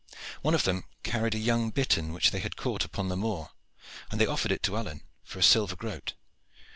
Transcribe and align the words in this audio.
One 0.41 0.55
of 0.55 0.63
them 0.63 0.85
carried 1.03 1.35
a 1.35 1.37
young 1.37 1.69
bittern 1.69 2.11
which 2.11 2.31
they 2.31 2.39
had 2.39 2.55
caught 2.55 2.83
upon 2.83 3.09
the 3.09 3.15
moor, 3.15 3.51
and 4.09 4.19
they 4.19 4.25
offered 4.25 4.51
it 4.51 4.63
to 4.63 4.75
Alleyne 4.75 5.03
for 5.23 5.37
a 5.37 5.43
silver 5.43 5.75
groat. 5.75 6.15